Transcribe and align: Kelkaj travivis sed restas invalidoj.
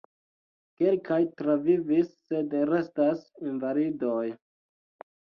Kelkaj 0.79 1.19
travivis 1.41 2.11
sed 2.33 2.59
restas 2.73 3.25
invalidoj. 3.49 4.29